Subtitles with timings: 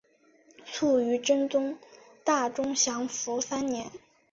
[0.65, 1.77] 卒于真宗
[2.23, 3.91] 大中祥符三年。